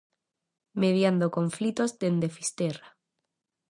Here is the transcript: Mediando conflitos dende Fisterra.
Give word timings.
Mediando 0.81 1.25
conflitos 1.37 1.89
dende 2.01 2.33
Fisterra. 2.37 2.87